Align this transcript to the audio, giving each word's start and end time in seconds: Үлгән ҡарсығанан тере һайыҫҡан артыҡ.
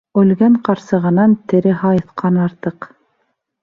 Үлгән 0.19 0.55
ҡарсығанан 0.69 1.37
тере 1.53 1.77
һайыҫҡан 1.85 2.45
артыҡ. 2.51 2.93